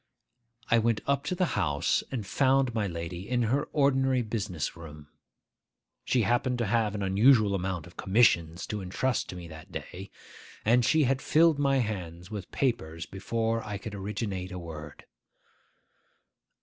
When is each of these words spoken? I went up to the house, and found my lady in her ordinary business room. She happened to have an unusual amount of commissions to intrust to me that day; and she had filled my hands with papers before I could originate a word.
I 0.71 0.79
went 0.79 1.01
up 1.05 1.25
to 1.25 1.35
the 1.35 1.45
house, 1.53 2.01
and 2.09 2.25
found 2.25 2.73
my 2.73 2.87
lady 2.87 3.29
in 3.29 3.43
her 3.43 3.65
ordinary 3.65 4.23
business 4.23 4.75
room. 4.75 5.09
She 6.05 6.23
happened 6.23 6.57
to 6.57 6.65
have 6.65 6.95
an 6.95 7.03
unusual 7.03 7.53
amount 7.53 7.85
of 7.85 7.97
commissions 7.97 8.65
to 8.65 8.81
intrust 8.81 9.29
to 9.29 9.35
me 9.35 9.47
that 9.49 9.71
day; 9.71 10.09
and 10.65 10.83
she 10.83 11.03
had 11.03 11.21
filled 11.21 11.59
my 11.59 11.77
hands 11.77 12.31
with 12.31 12.49
papers 12.51 13.05
before 13.05 13.63
I 13.63 13.77
could 13.77 13.93
originate 13.93 14.51
a 14.51 14.57
word. 14.57 15.05